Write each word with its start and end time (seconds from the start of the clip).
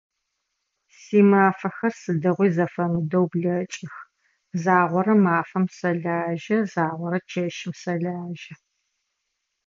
Симэфэхэр 0.99 1.93
сыдигъуи 2.01 2.49
зэфэмыдэу 2.55 3.25
блэкӏых, 3.31 3.95
загъорэ 4.61 5.15
мафэм 5.23 5.65
сэлэжьэ, 5.77 6.57
загъорэ 6.71 7.19
чэщым 7.29 7.73
сэлэжьэ. 7.81 8.55